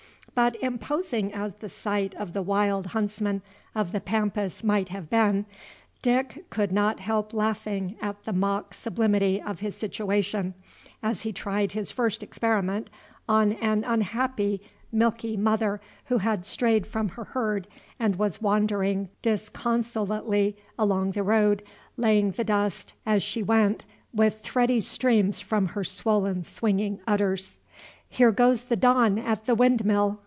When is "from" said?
16.87-17.09, 25.41-25.67